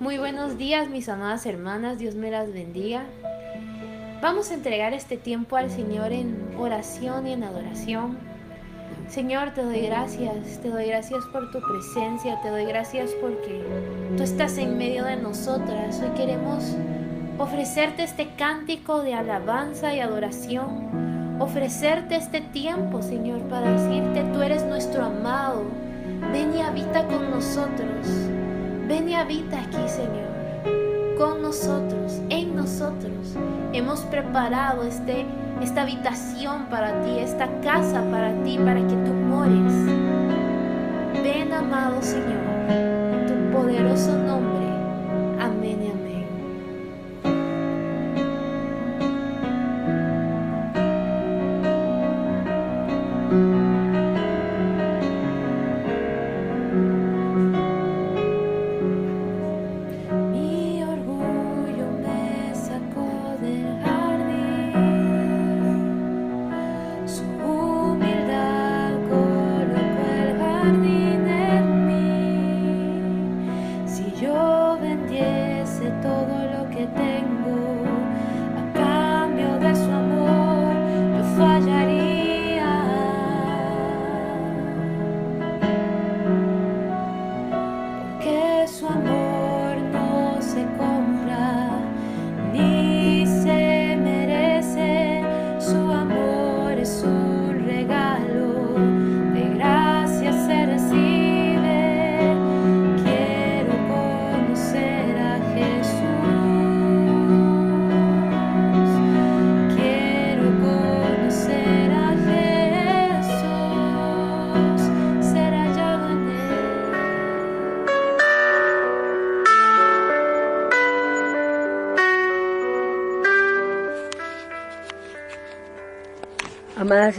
[0.00, 3.04] Muy buenos días mis amadas hermanas, Dios me las bendiga.
[4.20, 8.18] Vamos a entregar este tiempo al Señor en oración y en adoración.
[9.08, 13.62] Señor, te doy gracias, te doy gracias por tu presencia, te doy gracias porque
[14.16, 16.00] tú estás en medio de nosotras.
[16.02, 16.74] Hoy queremos
[17.38, 24.64] ofrecerte este cántico de alabanza y adoración, ofrecerte este tiempo, Señor, para decirte, tú eres
[24.64, 25.62] nuestro amado,
[26.32, 28.08] ven y habita con nosotros.
[28.88, 33.34] Ven y habita aquí, Señor, con nosotros, en nosotros.
[33.72, 35.24] Hemos preparado este,
[35.62, 39.72] esta habitación para ti, esta casa para ti, para que tú mores.
[41.22, 44.53] Ven, amado Señor, en tu poderoso nombre.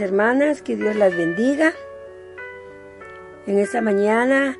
[0.00, 1.72] Hermanas, que Dios las bendiga.
[3.46, 4.58] En esta mañana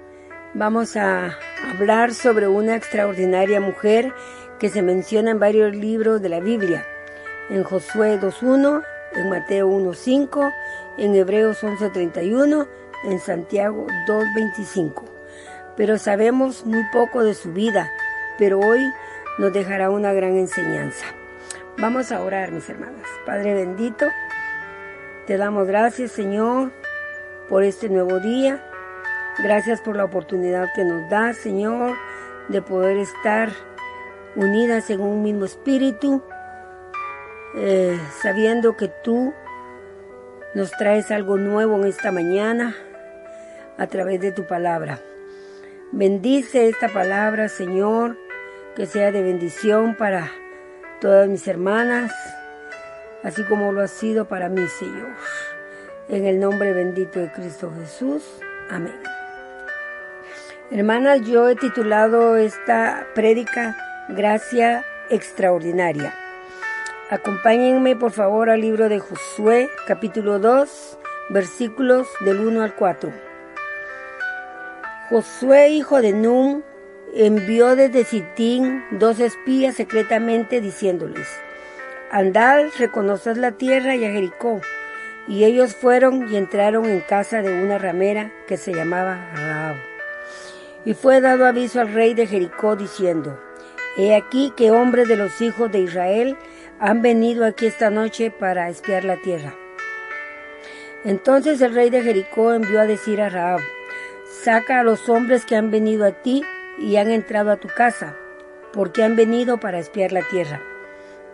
[0.54, 1.38] vamos a
[1.74, 4.12] hablar sobre una extraordinaria mujer
[4.58, 6.86] que se menciona en varios libros de la Biblia.
[7.50, 8.82] En Josué 2.1,
[9.14, 10.52] en Mateo 1.5,
[10.98, 12.68] en Hebreos 11.31,
[13.04, 15.04] en Santiago 2.25.
[15.76, 17.90] Pero sabemos muy poco de su vida,
[18.38, 18.80] pero hoy
[19.38, 21.04] nos dejará una gran enseñanza.
[21.78, 23.06] Vamos a orar, mis hermanas.
[23.26, 24.06] Padre bendito,
[25.26, 26.70] te damos gracias, Señor,
[27.48, 28.64] por este nuevo día.
[29.38, 31.96] Gracias por la oportunidad que nos das, Señor,
[32.48, 33.50] de poder estar
[34.36, 36.22] unidas en un mismo espíritu,
[37.56, 39.34] eh, sabiendo que tú
[40.54, 42.74] nos traes algo nuevo en esta mañana
[43.78, 45.00] a través de tu palabra.
[45.90, 48.16] Bendice esta palabra, Señor,
[48.76, 50.30] que sea de bendición para
[51.00, 52.12] todas mis hermanas,
[53.26, 55.08] así como lo ha sido para mí, Señor.
[56.08, 58.22] En el nombre bendito de Cristo Jesús.
[58.70, 58.94] Amén.
[60.70, 63.76] Hermanas, yo he titulado esta prédica
[64.08, 66.14] Gracia Extraordinaria.
[67.10, 70.98] Acompáñenme por favor al libro de Josué, capítulo 2,
[71.30, 73.12] versículos del 1 al 4.
[75.10, 76.62] Josué, hijo de Num,
[77.12, 81.28] envió desde Sitín dos espías secretamente diciéndoles,
[82.10, 84.60] Andad, reconoced la tierra y a Jericó.
[85.26, 89.76] Y ellos fueron y entraron en casa de una ramera que se llamaba Raab.
[90.84, 93.40] Y fue dado aviso al rey de Jericó diciendo,
[93.96, 96.36] He aquí que hombres de los hijos de Israel
[96.78, 99.54] han venido aquí esta noche para espiar la tierra.
[101.04, 103.60] Entonces el rey de Jericó envió a decir a Raab,
[104.44, 106.44] Saca a los hombres que han venido a ti
[106.78, 108.16] y han entrado a tu casa,
[108.72, 110.60] porque han venido para espiar la tierra.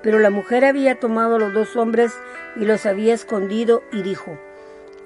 [0.02, 2.12] Pero la mujer había tomado a los dos hombres
[2.56, 4.38] y los había escondido y dijo,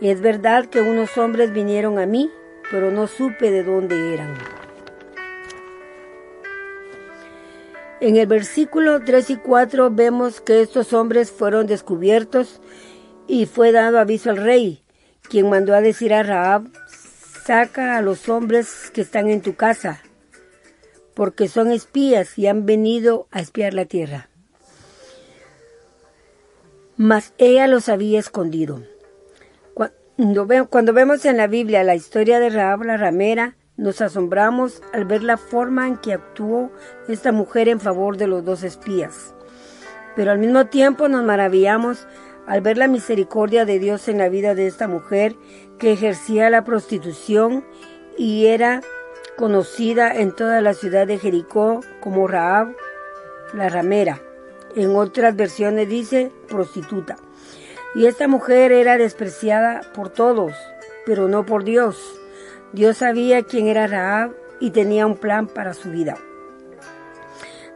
[0.00, 2.30] es verdad que unos hombres vinieron a mí,
[2.70, 4.34] pero no supe de dónde eran.
[8.00, 12.60] En el versículo 3 y 4 vemos que estos hombres fueron descubiertos
[13.26, 14.82] y fue dado aviso al rey,
[15.22, 16.68] quien mandó a decir a Raab,
[17.44, 20.02] saca a los hombres que están en tu casa,
[21.14, 24.28] porque son espías y han venido a espiar la tierra
[26.96, 28.82] mas ella los había escondido.
[30.70, 35.22] Cuando, vemos en la Biblia la historia de Rahab la ramera, nos asombramos al ver
[35.22, 36.70] la forma en que actuó
[37.08, 39.34] esta mujer en favor de los dos espías.
[40.14, 42.06] Pero al mismo tiempo nos maravillamos
[42.46, 45.36] al ver la misericordia de Dios en la vida de esta mujer
[45.78, 47.66] que ejercía la prostitución
[48.16, 48.80] y era
[49.36, 52.74] conocida en toda la ciudad de Jericó como Raab,
[53.52, 54.22] la ramera.
[54.76, 57.16] En otras versiones dice prostituta.
[57.94, 60.52] Y esta mujer era despreciada por todos,
[61.06, 61.96] pero no por Dios.
[62.72, 66.18] Dios sabía quién era Raab y tenía un plan para su vida.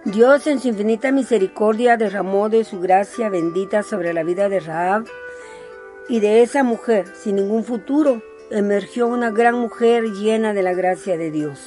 [0.05, 5.05] Dios en su infinita misericordia derramó de su gracia bendita sobre la vida de Raab
[6.09, 11.17] y de esa mujer sin ningún futuro emergió una gran mujer llena de la gracia
[11.17, 11.61] de Dios.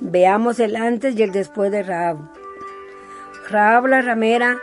[0.00, 2.37] Veamos el antes y el después de Raab.
[3.50, 4.58] Raab la ramera,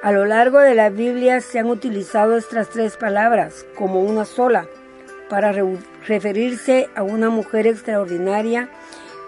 [0.00, 4.68] a lo largo de la Biblia se han utilizado estas tres palabras como una sola
[5.28, 5.52] para
[6.06, 8.68] referirse a una mujer extraordinaria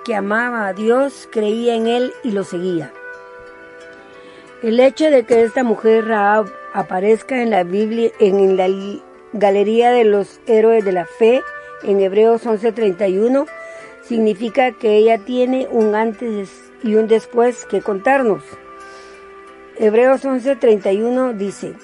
[0.05, 2.93] que amaba a Dios, creía en Él y lo seguía.
[4.63, 8.69] El hecho de que esta mujer Raab aparezca en la Biblia, en la
[9.33, 11.43] Galería de los Héroes de la Fe,
[11.83, 13.47] en Hebreos 11:31,
[14.03, 18.45] significa que ella tiene un antes y un después que contarnos.
[19.77, 21.75] Hebreos 11:31 dice,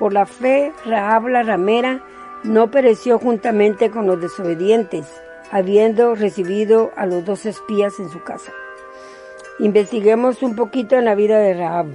[0.00, 2.04] por la fe Raab la ramera
[2.42, 5.06] no pereció juntamente con los desobedientes,
[5.52, 8.52] habiendo recibido a los dos espías en su casa.
[9.60, 11.86] Investiguemos un poquito en la vida de Raab.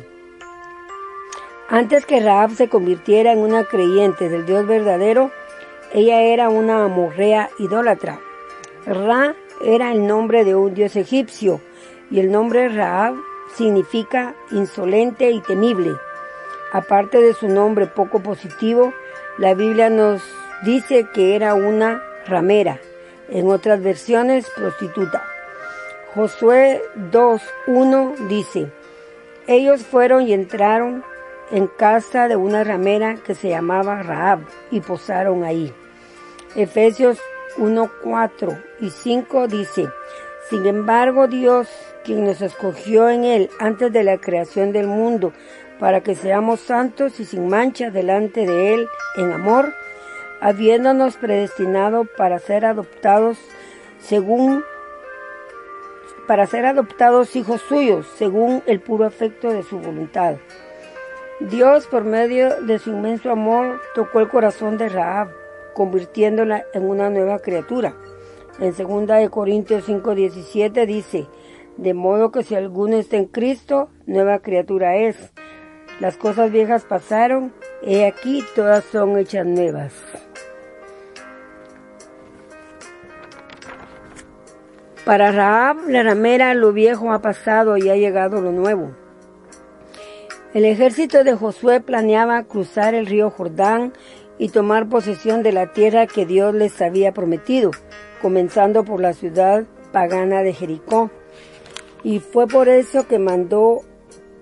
[1.67, 5.29] Antes que Raab se convirtiera en una creyente del Dios verdadero,
[5.93, 8.19] ella era una amorrea idólatra.
[8.85, 11.59] Ra era el nombre de un dios egipcio
[12.09, 13.15] y el nombre Raab
[13.55, 15.95] significa insolente y temible.
[16.71, 18.93] Aparte de su nombre poco positivo,
[19.37, 20.23] la Biblia nos
[20.63, 22.79] dice que era una ramera,
[23.29, 25.23] en otras versiones prostituta.
[26.13, 28.71] Josué 2.1 dice,
[29.47, 31.03] ellos fueron y entraron
[31.51, 34.39] en casa de una ramera que se llamaba Raab
[34.71, 35.73] y posaron ahí.
[36.55, 37.19] Efesios
[37.57, 39.89] 1, 4 y 5 dice,
[40.49, 41.67] sin embargo Dios,
[42.03, 45.33] quien nos escogió en él antes de la creación del mundo,
[45.79, 49.73] para que seamos santos y sin mancha delante de él en amor,
[50.41, 53.37] habiéndonos predestinado para ser adoptados
[53.99, 54.63] según
[56.27, 60.35] para ser adoptados hijos suyos según el puro afecto de su voluntad
[61.49, 65.29] Dios, por medio de su inmenso amor, tocó el corazón de Raab,
[65.73, 67.95] convirtiéndola en una nueva criatura.
[68.59, 71.27] En 2 Corintios 5:17 dice,
[71.77, 75.31] de modo que si alguno está en Cristo, nueva criatura es.
[75.99, 79.93] Las cosas viejas pasaron, he aquí todas son hechas nuevas.
[85.05, 88.91] Para Raab, la ramera, lo viejo ha pasado y ha llegado lo nuevo.
[90.53, 93.91] El ejército de Josué planeaba cruzar el río Jordán
[94.37, 97.71] y tomar posesión de la tierra que Dios les había prometido,
[98.21, 101.11] comenzando por la ciudad pagana de Jericó.
[102.03, 103.81] Y fue por eso que mandó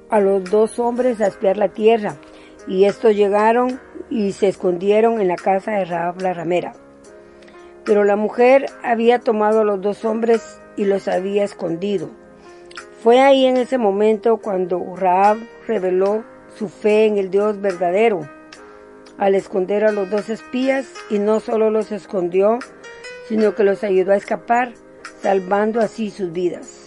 [0.10, 2.16] a los dos hombres a espiar la tierra,
[2.68, 3.80] y estos llegaron
[4.10, 6.74] y se escondieron en la casa de Raab la ramera.
[7.86, 12.10] Pero la mujer había tomado a los dos hombres y los había escondido.
[13.02, 15.38] Fue ahí en ese momento cuando Raab
[15.68, 16.24] reveló
[16.56, 18.28] su fe en el Dios verdadero
[19.22, 22.58] al esconder a los dos espías y no solo los escondió,
[23.28, 24.74] sino que los ayudó a escapar,
[25.22, 26.81] salvando así sus vidas.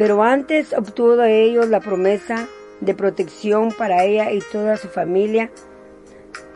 [0.00, 2.48] Pero antes obtuvo de ellos la promesa
[2.80, 5.50] de protección para ella y toda su familia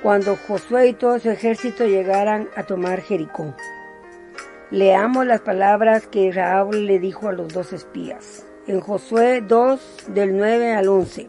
[0.02, 3.54] cuando Josué y todo su ejército llegaran a tomar Jericó.
[4.70, 8.46] Leamos las palabras que Raúl le dijo a los dos espías.
[8.66, 11.28] En Josué 2, del 9 al 11.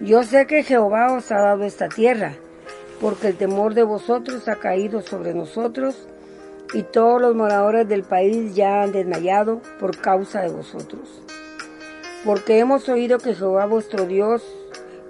[0.00, 2.32] Yo sé que Jehová os ha dado esta tierra,
[2.98, 6.08] porque el temor de vosotros ha caído sobre nosotros,
[6.72, 11.22] y todos los moradores del país ya han desmayado por causa de vosotros.
[12.24, 14.42] Porque hemos oído que Jehová vuestro Dios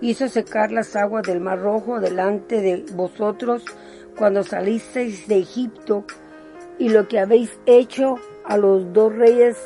[0.00, 3.64] hizo secar las aguas del mar rojo delante de vosotros
[4.16, 6.04] cuando salisteis de Egipto
[6.78, 9.56] y lo que habéis hecho a los dos reyes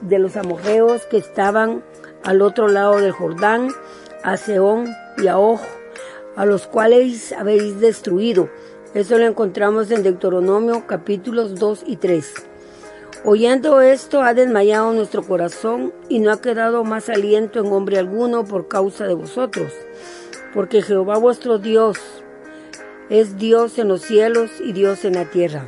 [0.00, 1.82] de los amorreos que estaban
[2.22, 3.68] al otro lado del Jordán,
[4.22, 5.60] a Seón y a Oj,
[6.36, 8.48] a los cuales habéis destruido.
[8.94, 12.34] Eso lo encontramos en Deuteronomio capítulos 2 y 3.
[13.24, 18.44] Oyendo esto ha desmayado nuestro corazón y no ha quedado más aliento en hombre alguno
[18.44, 19.72] por causa de vosotros,
[20.52, 21.96] porque Jehová vuestro Dios
[23.08, 25.66] es Dios en los cielos y Dios en la tierra.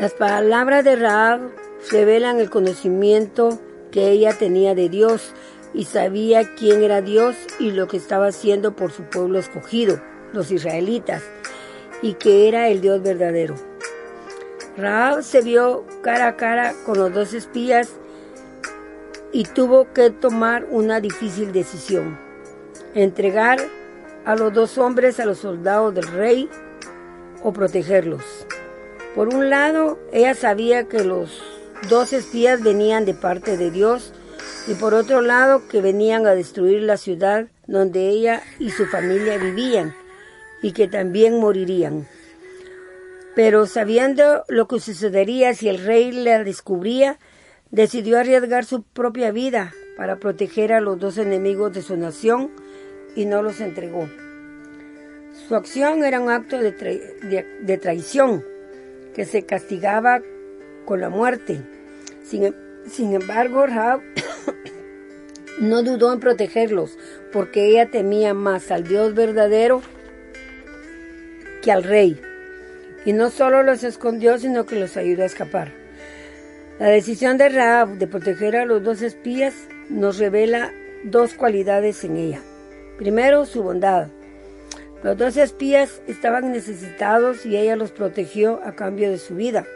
[0.00, 1.50] Las palabras de Raab
[1.90, 3.58] revelan el conocimiento
[3.90, 5.34] que ella tenía de Dios
[5.74, 10.00] y sabía quién era Dios y lo que estaba haciendo por su pueblo escogido,
[10.32, 11.22] los israelitas,
[12.02, 13.54] y que era el Dios verdadero.
[14.76, 17.90] Raab se vio cara a cara con los dos espías
[19.32, 22.18] y tuvo que tomar una difícil decisión.
[22.94, 23.58] Entregar
[24.24, 26.48] a los dos hombres a los soldados del rey
[27.42, 28.46] o protegerlos.
[29.14, 31.42] Por un lado, ella sabía que los
[31.88, 34.12] dos espías venían de parte de Dios
[34.68, 39.38] y por otro lado que venían a destruir la ciudad donde ella y su familia
[39.38, 39.94] vivían
[40.62, 42.06] y que también morirían.
[43.34, 47.18] Pero sabiendo lo que sucedería si el rey la descubría,
[47.70, 52.50] decidió arriesgar su propia vida para proteger a los dos enemigos de su nación
[53.14, 54.08] y no los entregó.
[55.46, 58.44] Su acción era un acto de, traición
[59.14, 60.20] que se castigaba
[60.84, 61.62] con la muerte.
[62.24, 64.00] Sin, embargo, Rahab
[65.60, 66.98] no dudó en protegerlos
[67.32, 69.80] porque ella temía más al Dios verdadero
[71.70, 72.20] al rey.
[73.04, 75.72] Y no solo los escondió, sino que los ayudó a escapar.
[76.78, 79.54] La decisión de Rahab de proteger a los dos espías
[79.88, 80.72] nos revela
[81.04, 82.40] dos cualidades en ella.
[82.98, 84.08] Primero, su bondad.
[85.02, 89.66] Los dos espías estaban necesitados y ella los protegió a cambio de su vida.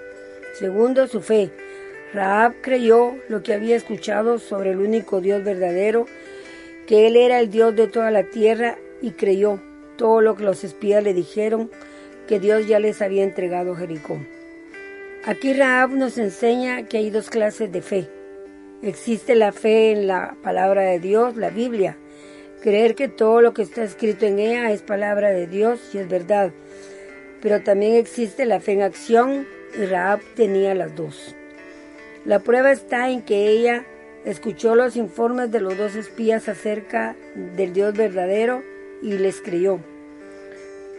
[0.54, 1.50] Segundo, su fe.
[2.12, 6.06] Rahab creyó lo que había escuchado sobre el único Dios verdadero,
[6.86, 9.60] que Él era el Dios de toda la tierra y creyó
[10.02, 11.70] todo lo que los espías le dijeron
[12.26, 14.18] que Dios ya les había entregado Jericó.
[15.24, 18.08] Aquí Rahab nos enseña que hay dos clases de fe.
[18.82, 21.98] Existe la fe en la palabra de Dios, la Biblia,
[22.62, 26.08] creer que todo lo que está escrito en ella es palabra de Dios y es
[26.08, 26.50] verdad.
[27.40, 29.46] Pero también existe la fe en acción
[29.80, 31.36] y Rahab tenía las dos.
[32.24, 33.86] La prueba está en que ella
[34.24, 37.14] escuchó los informes de los dos espías acerca
[37.56, 38.64] del Dios verdadero
[39.00, 39.78] y les creyó.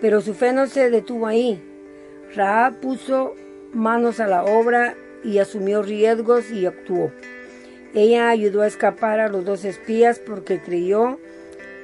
[0.03, 1.63] Pero su fe no se detuvo ahí.
[2.35, 3.35] Rahab puso
[3.71, 7.09] manos a la obra y asumió riesgos y actuó.
[7.93, 11.19] Ella ayudó a escapar a los dos espías porque creyó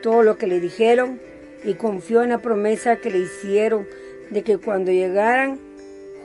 [0.04, 1.22] todo lo que le dijeron
[1.64, 3.88] y confió en la promesa que le hicieron
[4.32, 5.58] de que cuando llegaran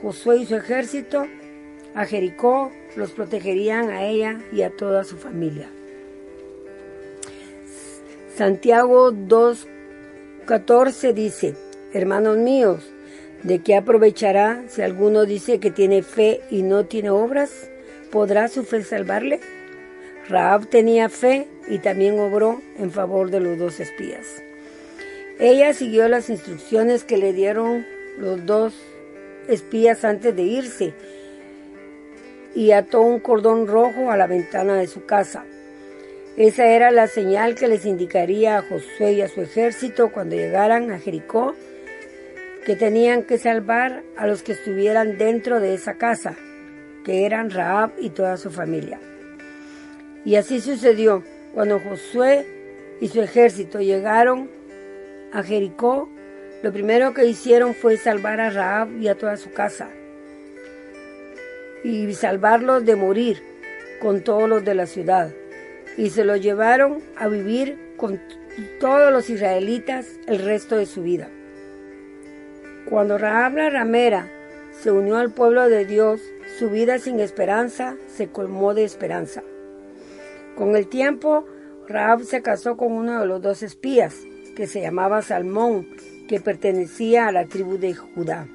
[0.01, 1.25] Josué y su ejército
[1.93, 5.69] a Jericó, los protegerían a ella y a toda su familia.
[8.35, 11.55] Santiago 2.14 dice,
[11.95, 12.83] Hermanos míos,
[13.43, 17.69] ¿De qué aprovechará si alguno dice que tiene fe y no tiene obras?
[18.11, 19.39] ¿Podrá su fe salvarle?
[20.27, 24.41] Raab tenía fe y también obró en favor de los dos espías.
[25.39, 27.85] Ella siguió las instrucciones que le dieron
[28.17, 28.73] los dos
[29.47, 30.93] espías antes de irse
[32.55, 35.45] y ató un cordón rojo a la ventana de su casa.
[36.35, 40.91] Esa era la señal que les indicaría a Josué y a su ejército cuando llegaran
[40.91, 41.55] a Jericó
[42.65, 46.35] que tenían que salvar a los que estuvieran dentro de esa casa,
[47.03, 48.99] que eran Raab y toda su familia.
[50.25, 52.45] Y así sucedió cuando Josué
[52.99, 54.49] y su ejército llegaron
[55.31, 56.09] a Jericó.
[56.63, 59.89] Lo primero que hicieron fue salvar a Raab y a toda su casa
[61.83, 63.43] y salvarlos de morir
[64.01, 65.31] con todos los de la ciudad.
[65.97, 68.19] Y se los llevaron a vivir con
[68.79, 71.29] todos los israelitas el resto de su vida.
[72.89, 74.29] Cuando Rahab la ramera
[74.71, 76.21] se unió al pueblo de Dios,
[76.59, 79.41] su vida sin esperanza se colmó de esperanza.
[80.55, 81.45] Con el tiempo,
[81.87, 84.15] Rahab se casó con uno de los dos espías,
[84.55, 85.87] que se llamaba Salmón,
[86.27, 88.47] que pertenecía a la tribu de Judá.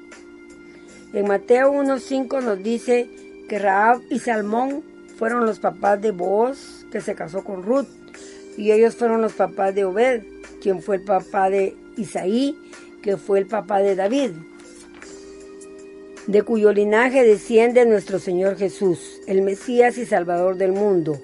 [1.13, 3.09] En Mateo 1.5 nos dice
[3.49, 4.81] que Rahab y Salmón
[5.17, 7.87] fueron los papás de Booz, que se casó con Ruth,
[8.57, 10.23] y ellos fueron los papás de Obed,
[10.61, 12.57] quien fue el papá de Isaí,
[13.01, 14.31] que fue el papá de David,
[16.27, 21.19] de cuyo linaje desciende nuestro Señor Jesús, el Mesías y Salvador del mundo.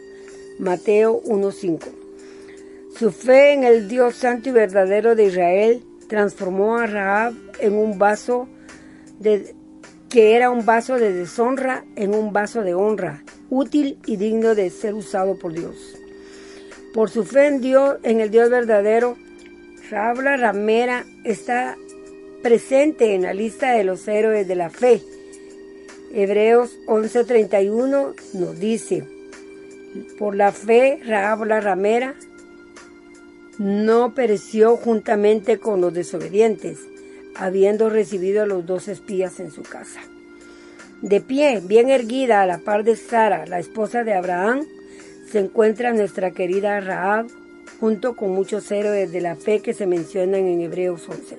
[0.60, 1.80] Mateo 1.5.
[2.98, 8.00] Su fe en el Dios santo y verdadero de Israel transformó a Rahab en un
[8.00, 8.48] vaso
[10.10, 14.70] que era un vaso de deshonra en un vaso de honra, útil y digno de
[14.70, 15.96] ser usado por Dios.
[16.94, 19.18] Por su fe en Dios, en el Dios verdadero,
[19.90, 21.78] Rabla ramera está
[22.44, 25.02] presente en la lista de los héroes de la fe.
[26.14, 29.06] Hebreos 11:31 nos dice,
[30.20, 32.16] por la fe Rabla ramera
[33.58, 36.80] no pereció juntamente con los desobedientes,
[37.36, 40.02] habiendo recibido a los dos espías en su casa.
[41.02, 44.66] De pie, bien erguida a la par de Sara, la esposa de Abraham,
[45.32, 47.28] se encuentra nuestra querida Rahab
[47.80, 51.38] junto con muchos héroes de la fe que se mencionan en Hebreos 11.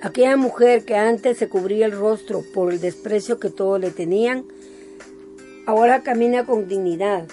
[0.00, 4.44] Aquella mujer que antes se cubría el rostro por el desprecio que todos le tenían,
[5.66, 7.26] ahora camina con dignidad.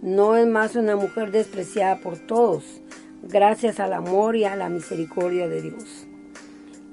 [0.00, 2.64] No es más una mujer despreciada por todos,
[3.22, 6.06] gracias al amor y a la misericordia de Dios.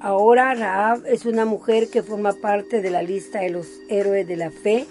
[0.02, 4.36] Ahora Raab es una mujer que forma parte de la lista de los héroes de
[4.36, 4.86] la fe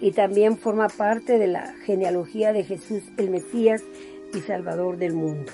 [0.00, 3.82] y también forma parte de la genealogía de Jesús el Mesías
[4.34, 5.52] y Salvador del mundo.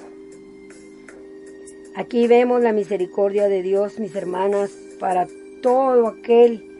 [1.94, 4.70] Aquí vemos la misericordia de Dios, mis hermanas,
[5.00, 5.26] para
[5.62, 6.78] todo aquel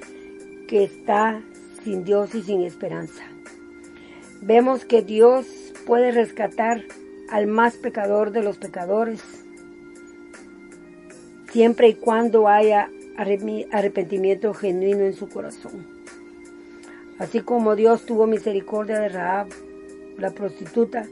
[0.69, 1.43] que está
[1.83, 3.25] sin Dios y sin esperanza.
[4.40, 5.47] Vemos que Dios
[5.87, 6.85] puede rescatar
[7.31, 9.21] al más pecador de los pecadores
[11.50, 15.87] siempre y cuando haya arrepentimiento genuino en su corazón.
[17.19, 19.49] Así como Dios tuvo misericordia de Raab,
[20.19, 21.09] la prostituta,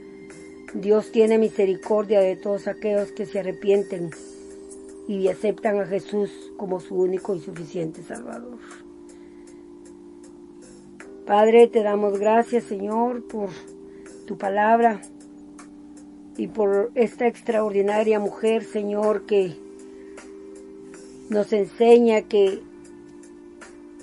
[0.81, 4.11] Dios tiene misericordia de todos aquellos que se arrepienten
[5.09, 8.59] y aceptan a Jesús como su único y suficiente Salvador.
[11.25, 13.49] Padre, te damos gracias, Señor, por
[14.27, 15.01] tu palabra
[16.37, 19.57] y por esta extraordinaria mujer, Señor, que
[21.31, 22.63] nos enseña que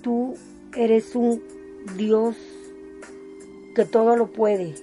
[0.01, 0.33] tú
[0.75, 1.41] eres un
[1.95, 2.35] Dios
[3.75, 4.73] que todo lo puede,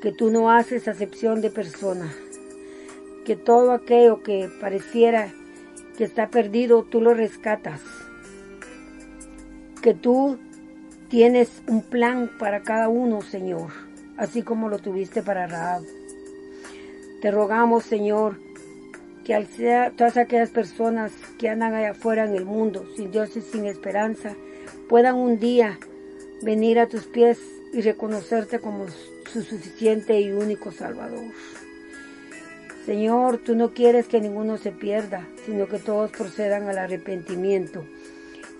[0.00, 2.12] que tú no haces acepción de persona,
[3.24, 5.32] que todo aquello que pareciera
[5.96, 7.80] que está perdido, tú lo rescatas,
[9.82, 10.38] que tú
[11.08, 13.70] tienes un plan para cada uno, Señor,
[14.16, 15.82] así como lo tuviste para Raab.
[17.22, 18.38] Te rogamos, Señor,
[19.24, 23.36] que al ser todas aquellas personas que andan allá afuera en el mundo, sin Dios
[23.36, 24.34] y sin esperanza,
[24.88, 25.78] puedan un día
[26.42, 27.38] venir a tus pies
[27.72, 28.86] y reconocerte como
[29.36, 31.26] su suficiente y único Salvador.
[32.86, 37.84] Señor, tú no quieres que ninguno se pierda, sino que todos procedan al arrepentimiento.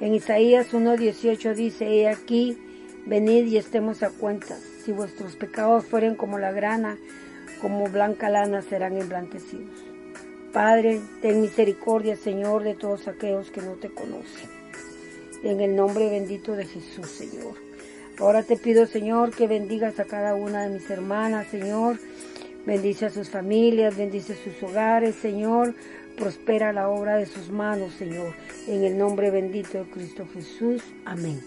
[0.00, 2.58] En Isaías 1.18 dice, He aquí,
[3.06, 4.60] venid y estemos a cuentas.
[4.84, 6.98] Si vuestros pecados fueren como la grana,
[7.62, 9.82] como blanca lana serán emblanquecidos.
[10.52, 14.50] Padre, ten misericordia, Señor, de todos aquellos que no te conocen.
[15.42, 17.65] En el nombre bendito de Jesús, Señor.
[18.18, 21.98] Ahora te pido, Señor, que bendigas a cada una de mis hermanas, Señor.
[22.64, 25.74] Bendice a sus familias, bendice sus hogares, Señor.
[26.16, 28.34] Prospera la obra de sus manos, Señor.
[28.66, 30.82] En el nombre bendito de Cristo Jesús.
[31.04, 31.40] Amén.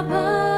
[0.00, 0.49] entregamos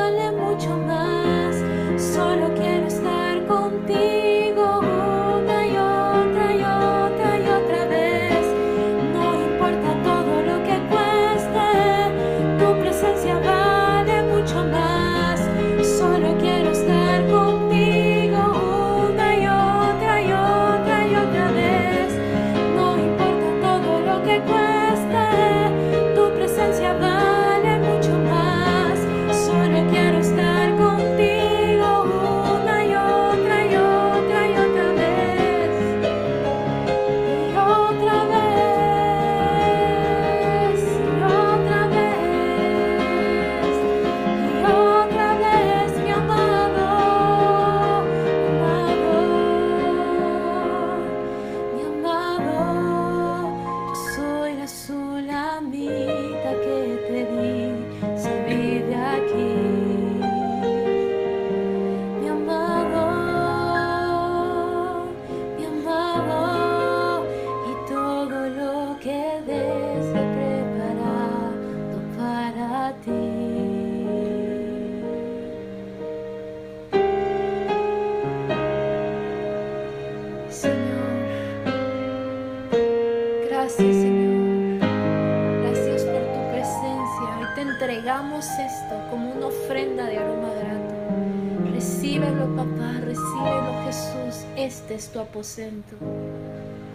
[94.92, 95.96] Es tu aposento.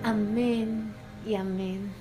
[0.04, 0.94] Amén
[1.26, 1.92] y amén.